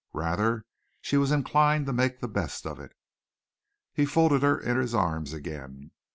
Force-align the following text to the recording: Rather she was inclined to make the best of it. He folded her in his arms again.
Rather 0.13 0.65
she 0.99 1.15
was 1.15 1.31
inclined 1.31 1.85
to 1.85 1.93
make 1.93 2.19
the 2.21 2.27
best 2.27 2.65
of 2.65 2.79
it. 2.79 2.93
He 3.93 4.03
folded 4.07 4.41
her 4.41 4.59
in 4.59 4.77
his 4.77 4.95
arms 4.95 5.31
again. 5.31 5.91